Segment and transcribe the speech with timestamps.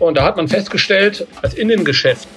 [0.00, 2.28] Und da hat man festgestellt, dass in den Geschäften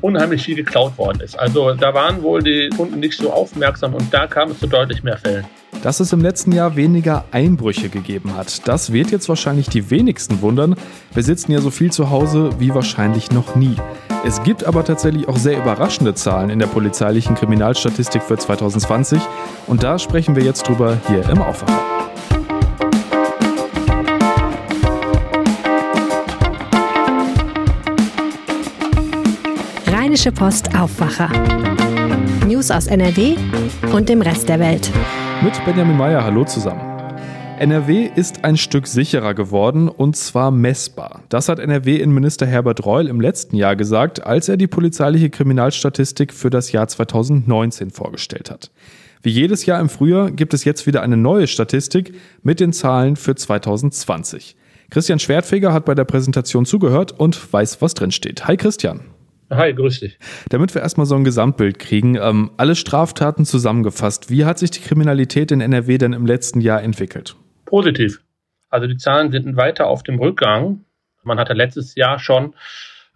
[0.00, 1.36] unheimlich viel geklaut worden ist.
[1.38, 5.02] Also da waren wohl die Kunden nicht so aufmerksam und da kam es zu deutlich
[5.02, 5.44] mehr Fällen.
[5.82, 10.40] Dass es im letzten Jahr weniger Einbrüche gegeben hat, das wird jetzt wahrscheinlich die wenigsten
[10.42, 10.76] wundern.
[11.12, 13.76] Wir sitzen ja so viel zu Hause wie wahrscheinlich noch nie.
[14.24, 19.20] Es gibt aber tatsächlich auch sehr überraschende Zahlen in der polizeilichen Kriminalstatistik für 2020
[19.66, 21.95] und da sprechen wir jetzt drüber hier im Aufwacher.
[30.16, 31.28] Rheinische Post Aufwacher.
[32.46, 33.36] News aus NRW
[33.92, 34.90] und dem Rest der Welt.
[35.42, 36.80] Mit Benjamin Meyer, hallo zusammen.
[37.58, 41.20] NRW ist ein Stück sicherer geworden und zwar messbar.
[41.28, 46.48] Das hat NRW-Innenminister Herbert Reul im letzten Jahr gesagt, als er die polizeiliche Kriminalstatistik für
[46.48, 48.70] das Jahr 2019 vorgestellt hat.
[49.20, 53.16] Wie jedes Jahr im Frühjahr gibt es jetzt wieder eine neue Statistik mit den Zahlen
[53.16, 54.56] für 2020.
[54.88, 58.46] Christian Schwertfeger hat bei der Präsentation zugehört und weiß, was drin steht.
[58.48, 59.00] Hi Christian.
[59.50, 60.18] Hi, grüß dich.
[60.48, 64.80] Damit wir erstmal so ein Gesamtbild kriegen, ähm, alle Straftaten zusammengefasst, wie hat sich die
[64.80, 67.36] Kriminalität in NRW denn im letzten Jahr entwickelt?
[67.64, 68.22] Positiv.
[68.70, 70.84] Also die Zahlen sind weiter auf dem Rückgang.
[71.22, 72.54] Man hatte letztes Jahr schon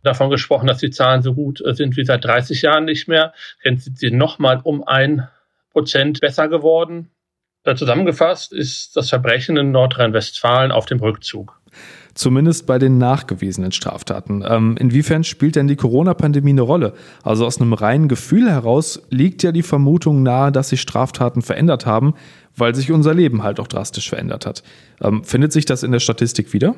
[0.04, 3.34] davon gesprochen, dass die Zahlen so gut sind wie seit 30 Jahren nicht mehr.
[3.64, 5.28] Jetzt sind sie nochmal um ein
[5.72, 7.10] Prozent besser geworden.
[7.74, 11.59] Zusammengefasst ist das Verbrechen in Nordrhein-Westfalen auf dem Rückzug
[12.14, 14.44] zumindest bei den nachgewiesenen Straftaten.
[14.46, 16.94] Ähm, inwiefern spielt denn die Corona-Pandemie eine Rolle?
[17.22, 21.86] Also aus einem reinen Gefühl heraus liegt ja die Vermutung nahe, dass sich Straftaten verändert
[21.86, 22.14] haben,
[22.56, 24.62] weil sich unser Leben halt auch drastisch verändert hat.
[25.02, 26.74] Ähm, findet sich das in der Statistik wieder?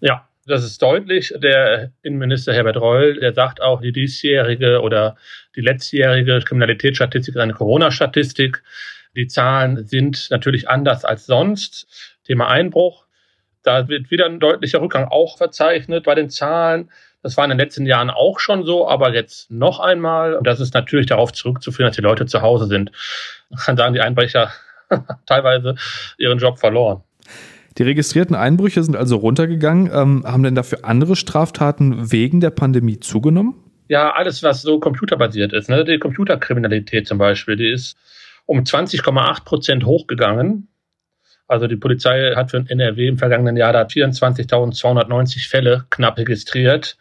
[0.00, 1.32] Ja, das ist deutlich.
[1.40, 5.16] Der Innenminister Herbert Reul, der sagt auch, die diesjährige oder
[5.54, 8.62] die letztjährige Kriminalitätsstatistik ist eine Corona-Statistik.
[9.14, 11.86] Die Zahlen sind natürlich anders als sonst.
[12.24, 13.04] Thema Einbruch
[13.62, 16.90] da wird wieder ein deutlicher Rückgang auch verzeichnet bei den Zahlen.
[17.22, 20.34] Das war in den letzten Jahren auch schon so, aber jetzt noch einmal.
[20.34, 22.90] Und das ist natürlich darauf zurückzuführen, dass die Leute zu Hause sind.
[23.50, 24.50] Man kann sagen, die Einbrecher
[25.26, 25.76] teilweise
[26.18, 27.02] ihren Job verloren.
[27.78, 29.90] Die registrierten Einbrüche sind also runtergegangen.
[29.92, 33.54] Ähm, haben denn dafür andere Straftaten wegen der Pandemie zugenommen?
[33.88, 35.68] Ja, alles, was so computerbasiert ist.
[35.68, 35.84] Ne?
[35.84, 37.96] Die Computerkriminalität zum Beispiel, die ist
[38.46, 40.68] um 20,8 Prozent hochgegangen.
[41.48, 46.96] Also die Polizei hat für NRW im vergangenen Jahr da 24.290 Fälle knapp registriert.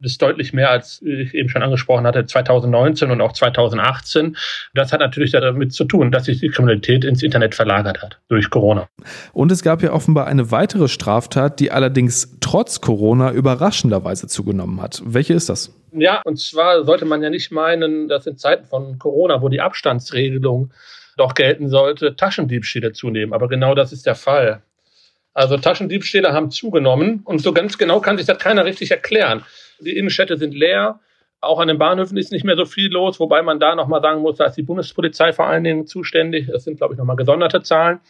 [0.00, 4.36] Das ist deutlich mehr, als ich eben schon angesprochen hatte, 2019 und auch 2018.
[4.72, 8.48] Das hat natürlich damit zu tun, dass sich die Kriminalität ins Internet verlagert hat durch
[8.48, 8.88] Corona.
[9.32, 15.02] Und es gab ja offenbar eine weitere Straftat, die allerdings trotz Corona überraschenderweise zugenommen hat.
[15.04, 15.74] Welche ist das?
[15.90, 19.60] Ja, und zwar sollte man ja nicht meinen, dass in Zeiten von Corona, wo die
[19.60, 20.70] Abstandsregelung
[21.18, 23.32] doch gelten sollte, Taschendiebstähle zunehmen.
[23.32, 24.62] Aber genau das ist der Fall.
[25.34, 29.44] Also Taschendiebstähle haben zugenommen und so ganz genau kann sich das keiner richtig erklären.
[29.80, 31.00] Die Innenstädte sind leer,
[31.40, 34.22] auch an den Bahnhöfen ist nicht mehr so viel los, wobei man da nochmal sagen
[34.22, 36.48] muss, da ist die Bundespolizei vor allen Dingen zuständig.
[36.48, 38.00] Das sind, glaube ich, nochmal gesonderte Zahlen.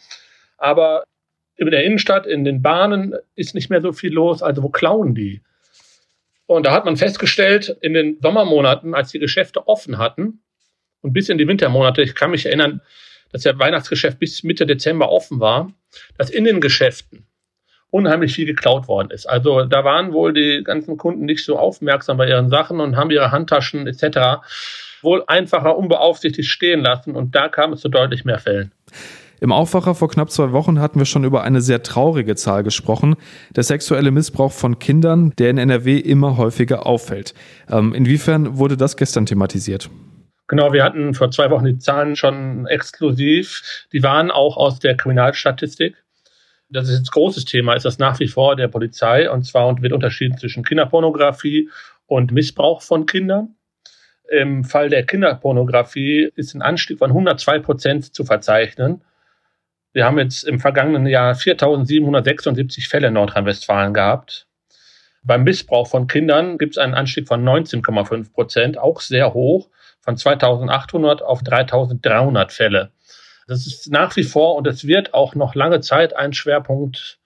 [0.57, 1.03] Aber
[1.55, 4.41] in der Innenstadt, in den Bahnen ist nicht mehr so viel los.
[4.41, 5.41] Also wo klauen die?
[6.47, 10.41] Und da hat man festgestellt, in den Sommermonaten, als die Geschäfte offen hatten,
[11.01, 12.81] und bis in die Wintermonate, ich kann mich erinnern,
[13.31, 15.71] dass der Weihnachtsgeschäft bis Mitte Dezember offen war,
[16.17, 17.25] dass in den Geschäften
[17.91, 19.25] unheimlich viel geklaut worden ist.
[19.25, 23.11] Also da waren wohl die ganzen Kunden nicht so aufmerksam bei ihren Sachen und haben
[23.11, 24.41] ihre Handtaschen etc.
[25.01, 28.71] wohl einfacher unbeaufsichtigt stehen lassen und da kam es zu deutlich mehr Fällen.
[29.41, 33.15] Im Aufwacher vor knapp zwei Wochen hatten wir schon über eine sehr traurige Zahl gesprochen.
[33.55, 37.33] Der sexuelle Missbrauch von Kindern, der in NRW immer häufiger auffällt.
[37.69, 39.89] Ähm, inwiefern wurde das gestern thematisiert?
[40.49, 43.85] Genau, wir hatten vor zwei Wochen die Zahlen schon exklusiv.
[43.93, 45.95] Die waren auch aus der Kriminalstatistik.
[46.69, 49.29] Das ist jetzt großes Thema, ist das nach wie vor der Polizei.
[49.29, 51.69] Und zwar wird unterschieden zwischen Kinderpornografie
[52.07, 53.57] und Missbrauch von Kindern.
[54.27, 59.03] Im Fall der Kinderpornografie ist ein Anstieg von 102 Prozent zu verzeichnen.
[59.93, 64.47] Wir haben jetzt im vergangenen Jahr 4.776 Fälle in Nordrhein-Westfalen gehabt.
[65.21, 69.69] Beim Missbrauch von Kindern gibt es einen Anstieg von 19,5 Prozent, auch sehr hoch
[70.09, 72.91] von 2800 auf 3300 Fälle.
[73.47, 77.19] Das ist nach wie vor und es wird auch noch lange Zeit ein Schwerpunkt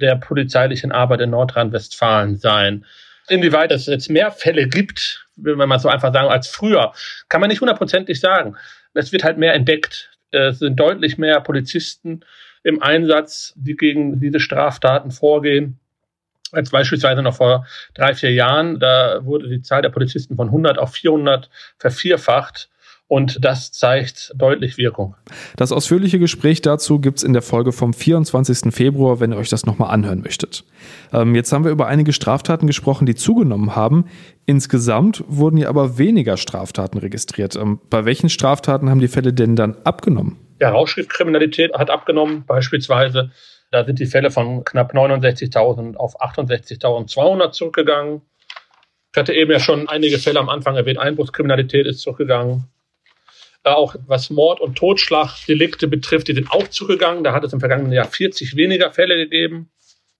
[0.00, 2.86] der polizeilichen Arbeit in Nordrhein-Westfalen sein.
[3.28, 6.92] Inwieweit es jetzt mehr Fälle gibt, will man so einfach sagen, als früher,
[7.28, 8.56] kann man nicht hundertprozentig sagen.
[8.94, 10.10] Es wird halt mehr entdeckt.
[10.30, 12.20] Es sind deutlich mehr Polizisten
[12.62, 15.79] im Einsatz, die gegen diese Straftaten vorgehen
[16.52, 18.78] als beispielsweise noch vor drei, vier Jahren.
[18.78, 22.68] Da wurde die Zahl der Polizisten von 100 auf 400 vervierfacht.
[23.10, 25.16] Und das zeigt deutlich Wirkung.
[25.56, 28.72] Das ausführliche Gespräch dazu gibt es in der Folge vom 24.
[28.72, 30.62] Februar, wenn ihr euch das nochmal anhören möchtet.
[31.12, 34.04] Ähm, jetzt haben wir über einige Straftaten gesprochen, die zugenommen haben.
[34.46, 37.56] Insgesamt wurden ja aber weniger Straftaten registriert.
[37.56, 40.38] Ähm, bei welchen Straftaten haben die Fälle denn dann abgenommen?
[40.60, 43.32] Ja, Rauschgiftkriminalität hat abgenommen, beispielsweise.
[43.70, 48.22] Da sind die Fälle von knapp 69.000 auf 68.200 zurückgegangen.
[49.12, 50.98] Ich hatte eben ja schon einige Fälle am Anfang erwähnt.
[50.98, 52.64] Einbruchskriminalität ist zurückgegangen.
[53.64, 57.24] Äh, auch was Mord- und Totschlagdelikte betrifft, die sind auch zurückgegangen.
[57.24, 59.70] Da hat es im vergangenen Jahr 40 weniger Fälle gegeben.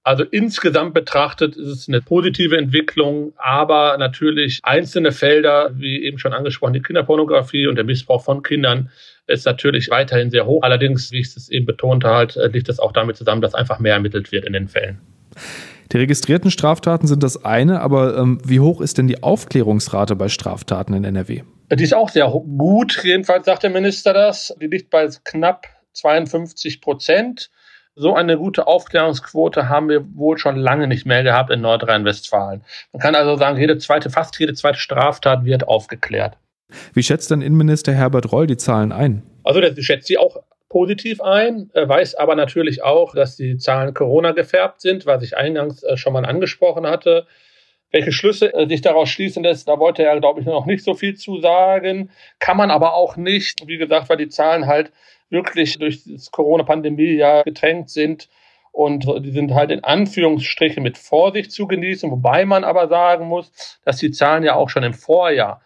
[0.02, 6.32] Also insgesamt betrachtet ist es eine positive Entwicklung, aber natürlich einzelne Felder, wie eben schon
[6.32, 8.90] angesprochen, die Kinderpornografie und der Missbrauch von Kindern
[9.26, 10.62] ist natürlich weiterhin sehr hoch.
[10.62, 13.94] Allerdings, wie ich es eben betont habe, liegt das auch damit zusammen, dass einfach mehr
[13.94, 14.98] ermittelt wird in den Fällen.
[15.92, 20.28] Die registrierten Straftaten sind das eine, aber ähm, wie hoch ist denn die Aufklärungsrate bei
[20.28, 21.42] Straftaten in NRW?
[21.72, 24.54] Die ist auch sehr gut, jedenfalls sagt der Minister das.
[24.60, 27.50] Die liegt bei knapp 52 Prozent.
[28.00, 32.62] So eine gute Aufklärungsquote haben wir wohl schon lange nicht mehr gehabt in Nordrhein-Westfalen.
[32.94, 36.38] Man kann also sagen, jede zweite, fast jede zweite Straftat wird aufgeklärt.
[36.94, 39.22] Wie schätzt denn Innenminister Herbert Reul die Zahlen ein?
[39.44, 40.38] Also der schätzt sie auch
[40.70, 45.82] positiv ein, weiß aber natürlich auch, dass die Zahlen Corona gefärbt sind, was ich eingangs
[45.82, 47.26] äh, schon mal angesprochen hatte.
[47.90, 50.94] Welche Schlüsse äh, sich daraus schließen lässt, da wollte er, glaube ich, noch nicht so
[50.94, 52.10] viel zu sagen.
[52.38, 54.92] Kann man aber auch nicht, wie gesagt, weil die Zahlen halt
[55.28, 58.28] wirklich durch das Corona-Pandemie ja getränkt sind.
[58.72, 63.78] Und die sind halt in Anführungsstrichen mit Vorsicht zu genießen, wobei man aber sagen muss,
[63.84, 65.60] dass die Zahlen ja auch schon im Vorjahr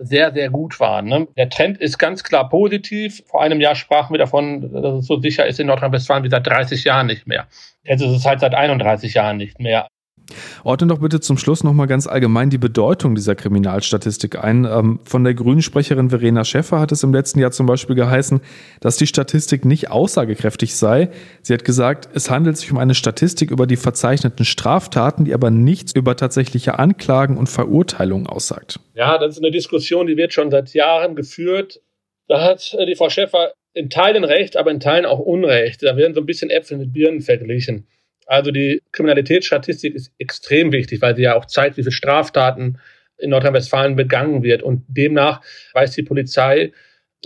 [0.00, 1.06] sehr, sehr gut waren.
[1.06, 1.28] Ne?
[1.36, 3.22] Der Trend ist ganz klar positiv.
[3.26, 6.46] Vor einem Jahr sprachen wir davon, dass es so sicher ist in Nordrhein-Westfalen wie seit
[6.46, 7.46] 30 Jahren nicht mehr.
[7.84, 9.88] Jetzt ist es halt seit 31 Jahren nicht mehr.
[10.64, 14.64] Ordne doch bitte zum Schluss nochmal ganz allgemein die Bedeutung dieser Kriminalstatistik ein.
[14.64, 18.40] Ähm, von der Grünen-Sprecherin Verena Schäffer hat es im letzten Jahr zum Beispiel geheißen,
[18.80, 21.10] dass die Statistik nicht aussagekräftig sei.
[21.42, 25.50] Sie hat gesagt, es handelt sich um eine Statistik über die verzeichneten Straftaten, die aber
[25.50, 28.80] nichts über tatsächliche Anklagen und Verurteilungen aussagt.
[28.94, 31.80] Ja, das ist eine Diskussion, die wird schon seit Jahren geführt.
[32.28, 35.82] Da hat äh, die Frau Schäffer in Teilen recht, aber in Teilen auch Unrecht.
[35.82, 37.86] Da werden so ein bisschen Äpfel mit Birnen verglichen.
[38.26, 42.78] Also die Kriminalitätsstatistik ist extrem wichtig, weil sie ja auch zeigt, wie viele Straftaten
[43.18, 44.62] in Nordrhein-Westfalen begangen wird.
[44.62, 45.40] Und demnach
[45.72, 46.72] weiß die Polizei,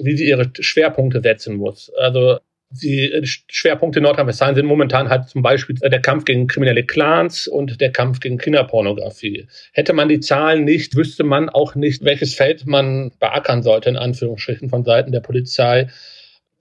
[0.01, 1.91] wie sie ihre Schwerpunkte setzen muss.
[1.99, 2.39] Also
[2.71, 7.81] die Schwerpunkte in Nordrhein-Westfalen sind momentan halt zum Beispiel der Kampf gegen kriminelle Clans und
[7.81, 9.49] der Kampf gegen Kinderpornografie.
[9.73, 13.97] Hätte man die Zahlen nicht, wüsste man auch nicht, welches Feld man beackern sollte, in
[13.97, 15.89] Anführungsstrichen, von Seiten der Polizei.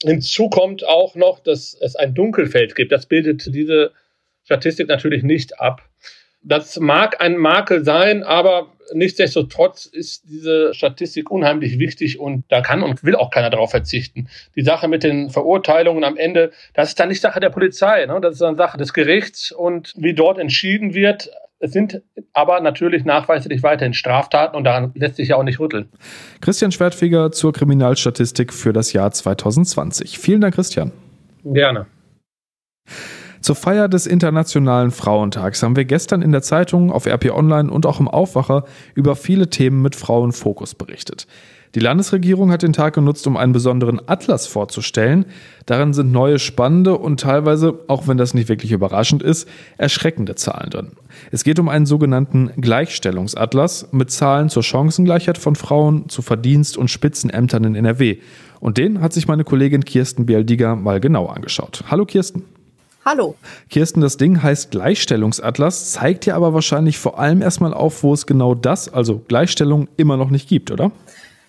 [0.03, 2.92] Hinzu kommt auch noch, dass es ein Dunkelfeld gibt.
[2.92, 3.92] Das bildet diese
[4.49, 5.83] Statistik natürlich nicht ab.
[6.41, 12.81] Das mag ein Makel sein, aber nichtsdestotrotz ist diese Statistik unheimlich wichtig und da kann
[12.81, 14.27] und will auch keiner darauf verzichten.
[14.55, 18.19] Die Sache mit den Verurteilungen am Ende, das ist dann nicht Sache der Polizei, ne?
[18.21, 21.29] das ist dann Sache des Gerichts und wie dort entschieden wird.
[21.59, 22.01] Es sind
[22.33, 25.89] aber natürlich nachweislich weiterhin Straftaten und daran lässt sich ja auch nicht rütteln.
[26.41, 30.17] Christian Schwertfeger zur Kriminalstatistik für das Jahr 2020.
[30.17, 30.91] Vielen Dank, Christian.
[31.43, 31.85] Gerne.
[33.49, 37.87] Zur Feier des Internationalen Frauentags haben wir gestern in der Zeitung, auf RP Online und
[37.87, 38.63] auch im Aufwacher
[38.93, 41.25] über viele Themen mit Frauenfokus berichtet.
[41.73, 45.25] Die Landesregierung hat den Tag genutzt, um einen besonderen Atlas vorzustellen.
[45.65, 49.49] Darin sind neue, spannende und teilweise, auch wenn das nicht wirklich überraschend ist,
[49.79, 50.91] erschreckende Zahlen drin.
[51.31, 56.91] Es geht um einen sogenannten Gleichstellungsatlas mit Zahlen zur Chancengleichheit von Frauen, zu Verdienst- und
[56.91, 58.19] Spitzenämtern in NRW.
[58.59, 61.85] Und den hat sich meine Kollegin Kirsten Bialdiger mal genau angeschaut.
[61.89, 62.44] Hallo Kirsten.
[63.09, 63.33] Hallo.
[63.71, 68.28] Kirsten, das Ding heißt Gleichstellungsatlas, zeigt ja aber wahrscheinlich vor allem erstmal auf, wo es
[68.28, 70.92] genau das, also Gleichstellung, immer noch nicht gibt, oder?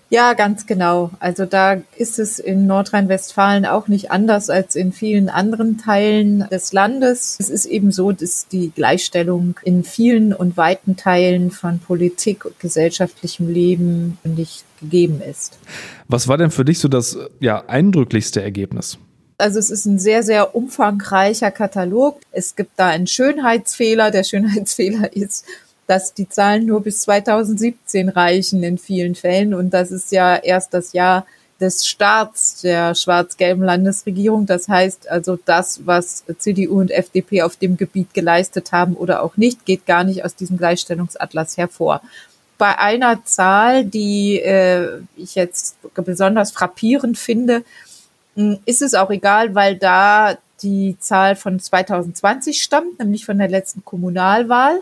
[0.09, 1.11] Ja, ganz genau.
[1.21, 6.73] Also da ist es in Nordrhein-Westfalen auch nicht anders als in vielen anderen Teilen des
[6.73, 7.37] Landes.
[7.39, 12.59] Es ist eben so, dass die Gleichstellung in vielen und weiten Teilen von Politik und
[12.59, 15.59] gesellschaftlichem Leben nicht gegeben ist.
[16.09, 18.97] Was war denn für dich so das ja, eindrücklichste Ergebnis?
[19.41, 22.21] Also es ist ein sehr, sehr umfangreicher Katalog.
[22.33, 24.11] Es gibt da einen Schönheitsfehler.
[24.11, 25.45] Der Schönheitsfehler ist,
[25.87, 29.55] dass die Zahlen nur bis 2017 reichen in vielen Fällen.
[29.55, 31.27] Und das ist ja erst das Jahr
[31.61, 34.47] des Starts der schwarz-gelben Landesregierung.
[34.47, 39.37] Das heißt also, das, was CDU und FDP auf dem Gebiet geleistet haben oder auch
[39.37, 42.01] nicht, geht gar nicht aus diesem Gleichstellungsatlas hervor.
[42.57, 47.63] Bei einer Zahl, die äh, ich jetzt besonders frappierend finde,
[48.65, 53.85] ist es auch egal, weil da die Zahl von 2020 stammt, nämlich von der letzten
[53.85, 54.81] Kommunalwahl.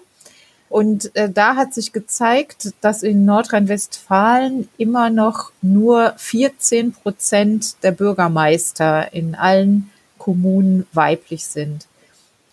[0.69, 7.93] Und äh, da hat sich gezeigt, dass in Nordrhein-Westfalen immer noch nur 14 Prozent der
[7.93, 11.87] Bürgermeister in allen Kommunen weiblich sind.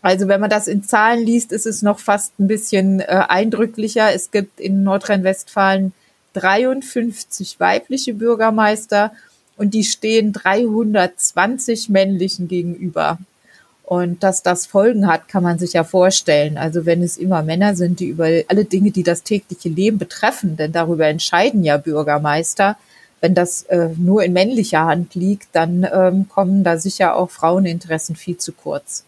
[0.01, 4.13] Also wenn man das in Zahlen liest, ist es noch fast ein bisschen äh, eindrücklicher.
[4.13, 5.93] Es gibt in Nordrhein-Westfalen
[6.33, 9.11] 53 weibliche Bürgermeister
[9.57, 13.17] und die stehen 320 männlichen gegenüber.
[13.83, 16.57] Und dass das Folgen hat, kann man sich ja vorstellen.
[16.57, 20.57] Also wenn es immer Männer sind, die über alle Dinge, die das tägliche Leben betreffen,
[20.57, 22.77] denn darüber entscheiden ja Bürgermeister,
[23.21, 28.15] wenn das äh, nur in männlicher Hand liegt, dann ähm, kommen da sicher auch Fraueninteressen
[28.15, 29.05] viel zu kurz.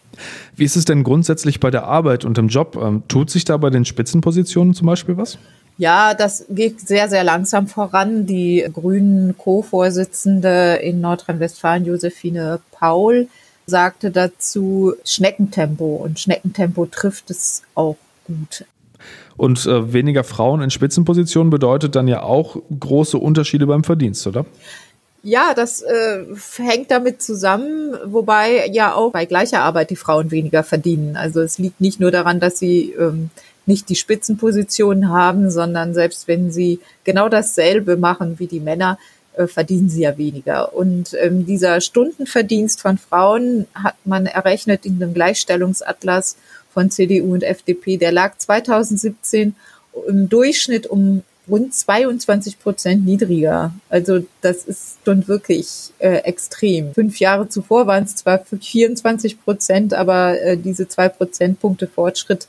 [0.56, 2.78] Wie ist es denn grundsätzlich bei der Arbeit und im Job?
[2.80, 5.38] Ähm, tut sich da bei den Spitzenpositionen zum Beispiel was?
[5.78, 8.26] Ja, das geht sehr, sehr langsam voran.
[8.26, 13.28] Die grünen Co-Vorsitzende in Nordrhein-Westfalen, Josephine Paul,
[13.64, 18.64] sagte dazu Schneckentempo und Schneckentempo trifft es auch gut.
[19.36, 24.46] Und äh, weniger Frauen in Spitzenpositionen bedeutet dann ja auch große Unterschiede beim Verdienst, oder?
[25.22, 26.24] Ja, das äh,
[26.56, 31.16] hängt damit zusammen, wobei ja auch bei gleicher Arbeit die Frauen weniger verdienen.
[31.16, 33.30] Also es liegt nicht nur daran, dass sie ähm,
[33.68, 38.98] nicht die Spitzenpositionen haben, sondern selbst wenn sie genau dasselbe machen wie die Männer,
[39.34, 40.74] äh, verdienen sie ja weniger.
[40.74, 46.36] Und ähm, dieser Stundenverdienst von Frauen hat man errechnet in dem Gleichstellungsatlas
[46.72, 47.98] von CDU und FDP.
[47.98, 49.54] Der lag 2017
[50.08, 53.72] im Durchschnitt um rund 22 Prozent niedriger.
[53.88, 56.92] Also das ist dann wirklich äh, extrem.
[56.94, 62.48] Fünf Jahre zuvor waren es zwar 24 Prozent, aber äh, diese zwei Prozentpunkte Fortschritt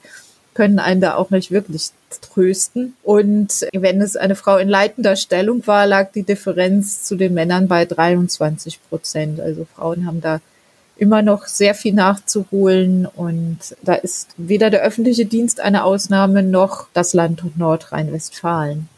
[0.60, 2.94] können einen da auch nicht wirklich trösten.
[3.02, 7.70] Und wenn es eine Frau in leitender Stellung war, lag die Differenz zu den Männern
[7.70, 9.40] bei 23 Prozent.
[9.40, 10.42] Also Frauen haben da
[10.98, 16.88] immer noch sehr viel nachzuholen und da ist weder der öffentliche Dienst eine Ausnahme noch
[16.92, 18.90] das Land Nordrhein-Westfalen.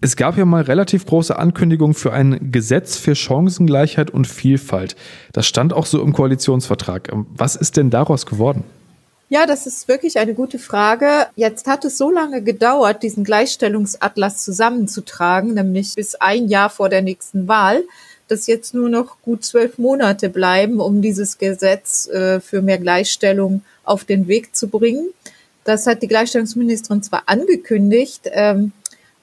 [0.00, 4.94] Es gab ja mal relativ große Ankündigungen für ein Gesetz für Chancengleichheit und Vielfalt.
[5.32, 7.10] Das stand auch so im Koalitionsvertrag.
[7.34, 8.62] Was ist denn daraus geworden?
[9.28, 11.26] Ja, das ist wirklich eine gute Frage.
[11.34, 17.02] Jetzt hat es so lange gedauert, diesen Gleichstellungsatlas zusammenzutragen, nämlich bis ein Jahr vor der
[17.02, 17.82] nächsten Wahl,
[18.28, 23.62] dass jetzt nur noch gut zwölf Monate bleiben, um dieses Gesetz äh, für mehr Gleichstellung
[23.84, 25.08] auf den Weg zu bringen.
[25.64, 28.70] Das hat die Gleichstellungsministerin zwar angekündigt, ähm,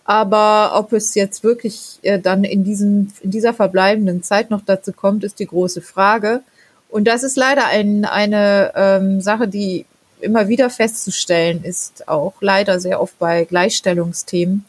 [0.03, 4.91] aber ob es jetzt wirklich äh, dann in, diesem, in dieser verbleibenden Zeit noch dazu
[4.91, 6.41] kommt, ist die große Frage.
[6.89, 9.85] Und das ist leider ein, eine ähm, Sache, die
[10.23, 14.65] immer wieder festzustellen ist, auch leider sehr oft bei Gleichstellungsthemen.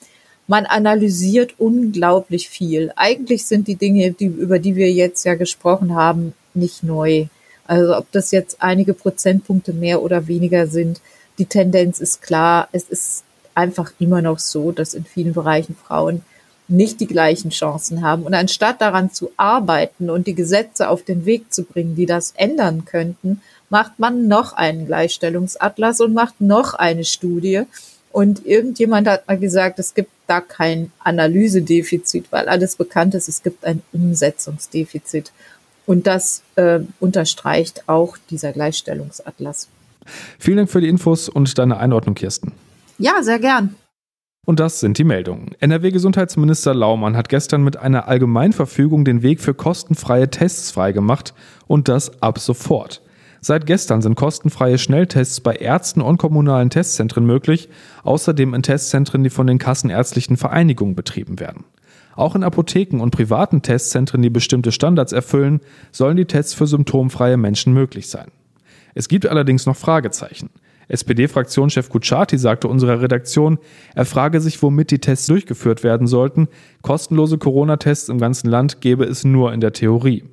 [0.46, 2.92] Man analysiert unglaublich viel.
[2.96, 7.26] Eigentlich sind die Dinge, die, über die wir jetzt ja gesprochen haben, nicht neu.
[7.66, 11.00] Also ob das jetzt einige Prozentpunkte mehr oder weniger sind,
[11.38, 12.68] die Tendenz ist klar.
[12.72, 16.22] Es ist einfach immer noch so, dass in vielen Bereichen Frauen
[16.68, 18.22] nicht die gleichen Chancen haben.
[18.22, 22.32] Und anstatt daran zu arbeiten und die Gesetze auf den Weg zu bringen, die das
[22.36, 27.62] ändern könnten, macht man noch einen Gleichstellungsatlas und macht noch eine Studie.
[28.12, 33.42] Und irgendjemand hat mal gesagt, es gibt da kein Analysedefizit, weil alles bekannt ist, es
[33.42, 35.32] gibt ein Umsetzungsdefizit.
[35.86, 39.68] Und das äh, unterstreicht auch dieser Gleichstellungsatlas.
[40.38, 42.52] Vielen Dank für die Infos und deine Einordnung, Kirsten.
[42.98, 43.74] Ja, sehr gern.
[44.46, 45.52] Und das sind die Meldungen.
[45.58, 51.34] NRW-Gesundheitsminister Laumann hat gestern mit einer Allgemeinverfügung den Weg für kostenfreie Tests freigemacht
[51.66, 53.00] und das ab sofort.
[53.46, 57.68] Seit gestern sind kostenfreie Schnelltests bei Ärzten und kommunalen Testzentren möglich,
[58.02, 61.64] außerdem in Testzentren, die von den kassenärztlichen Vereinigungen betrieben werden.
[62.16, 65.60] Auch in Apotheken und privaten Testzentren, die bestimmte Standards erfüllen,
[65.92, 68.30] sollen die Tests für symptomfreie Menschen möglich sein.
[68.94, 70.48] Es gibt allerdings noch Fragezeichen.
[70.88, 73.58] SPD-Fraktionschef Kutschaty sagte unserer Redaktion,
[73.94, 76.48] er frage sich, womit die Tests durchgeführt werden sollten.
[76.80, 80.24] Kostenlose Corona-Tests im ganzen Land gäbe es nur in der Theorie.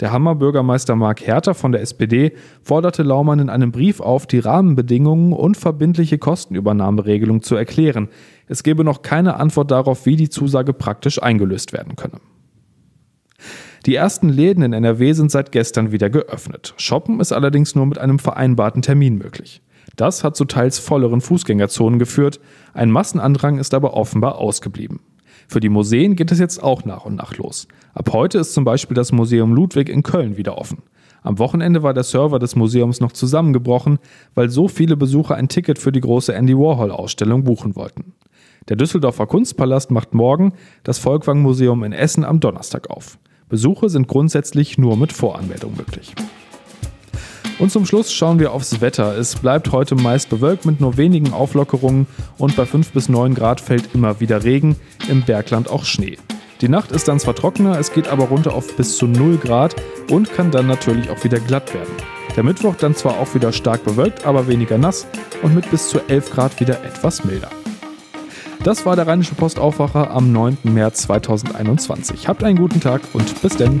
[0.00, 2.32] Der Hammer-Bürgermeister Mark Herter von der SPD
[2.62, 8.08] forderte Laumann in einem Brief auf, die Rahmenbedingungen und verbindliche Kostenübernahmeregelung zu erklären.
[8.48, 12.20] Es gebe noch keine Antwort darauf, wie die Zusage praktisch eingelöst werden könne.
[13.86, 16.74] Die ersten Läden in NRW sind seit gestern wieder geöffnet.
[16.78, 19.62] Shoppen ist allerdings nur mit einem vereinbarten Termin möglich.
[19.96, 22.40] Das hat zu teils volleren Fußgängerzonen geführt,
[22.72, 25.00] ein Massenandrang ist aber offenbar ausgeblieben.
[25.48, 27.68] Für die Museen geht es jetzt auch nach und nach los.
[27.94, 30.82] Ab heute ist zum Beispiel das Museum Ludwig in Köln wieder offen.
[31.22, 33.98] Am Wochenende war der Server des Museums noch zusammengebrochen,
[34.34, 38.12] weil so viele Besucher ein Ticket für die große Andy Warhol-Ausstellung buchen wollten.
[38.68, 40.52] Der Düsseldorfer Kunstpalast macht morgen,
[40.84, 43.18] das Volkwang Museum in Essen am Donnerstag auf.
[43.48, 46.14] Besuche sind grundsätzlich nur mit Voranmeldung möglich.
[47.58, 49.16] Und zum Schluss schauen wir aufs Wetter.
[49.16, 52.06] Es bleibt heute meist bewölkt mit nur wenigen Auflockerungen
[52.36, 54.76] und bei 5 bis 9 Grad fällt immer wieder Regen,
[55.08, 56.18] im Bergland auch Schnee.
[56.60, 59.76] Die Nacht ist dann zwar trockener, es geht aber runter auf bis zu 0 Grad
[60.10, 61.92] und kann dann natürlich auch wieder glatt werden.
[62.36, 65.06] Der Mittwoch dann zwar auch wieder stark bewölkt, aber weniger nass
[65.42, 67.50] und mit bis zu 11 Grad wieder etwas milder.
[68.64, 70.58] Das war der Rheinische Postaufwacher am 9.
[70.64, 72.26] März 2021.
[72.26, 73.80] Habt einen guten Tag und bis denn.